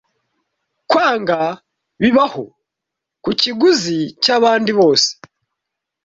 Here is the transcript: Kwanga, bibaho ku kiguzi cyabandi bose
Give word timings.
Kwanga, 0.89 1.39
bibaho 2.01 2.45
ku 3.23 3.31
kiguzi 3.39 3.97
cyabandi 4.23 4.71
bose 4.79 5.09